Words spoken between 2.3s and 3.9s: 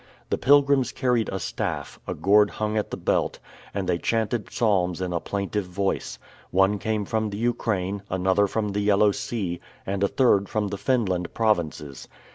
hung at the belt, and